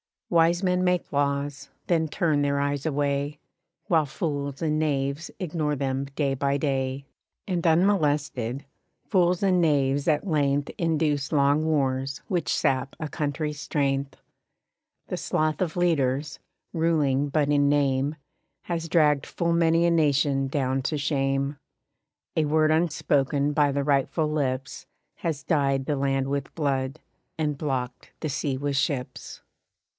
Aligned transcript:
Wise 0.31 0.63
men 0.63 0.83
make 0.83 1.11
laws, 1.11 1.69
then 1.87 2.07
turn 2.07 2.41
their 2.41 2.59
eyes 2.59 2.85
away, 2.85 3.37
While 3.87 4.05
fools 4.05 4.61
and 4.61 4.79
knaves 4.79 5.29
ignore 5.39 5.75
them 5.75 6.05
day 6.05 6.33
by 6.33 6.57
day; 6.57 7.05
And 7.47 7.67
unmolested, 7.67 8.65
fools 9.05 9.43
and 9.43 9.61
knaves 9.61 10.07
at 10.07 10.25
length 10.25 10.71
Induce 10.79 11.33
long 11.33 11.65
wars 11.65 12.21
which 12.29 12.49
sap 12.57 12.95
a 12.99 13.09
country's 13.09 13.59
strength. 13.59 14.15
The 15.07 15.17
sloth 15.17 15.61
of 15.61 15.75
leaders, 15.77 16.39
ruling 16.73 17.27
but 17.27 17.49
in 17.49 17.69
name, 17.69 18.15
Has 18.63 18.89
dragged 18.89 19.27
full 19.27 19.53
many 19.53 19.85
a 19.85 19.91
nation 19.91 20.47
down 20.47 20.81
to 20.83 20.97
shame. 20.97 21.57
A 22.37 22.45
word 22.45 22.71
unspoken 22.71 23.51
by 23.51 23.71
the 23.73 23.83
rightful 23.83 24.31
lips 24.31 24.87
Has 25.17 25.43
dyed 25.43 25.85
the 25.85 25.97
land 25.97 26.27
with 26.29 26.55
blood, 26.55 27.01
and 27.37 27.55
blocked 27.57 28.13
the 28.21 28.29
sea 28.29 28.57
with 28.57 28.77
ships. 28.77 29.41